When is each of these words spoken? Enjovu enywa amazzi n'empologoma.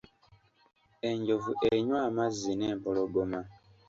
Enjovu 1.09 1.51
enywa 1.73 1.97
amazzi 2.09 2.51
n'empologoma. 2.55 3.39